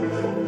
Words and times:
Bye. 0.00 0.43